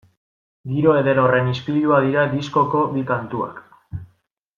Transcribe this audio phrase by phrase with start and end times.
[0.75, 3.61] Giro eder horren ispilua dira diskoko bi kantuak.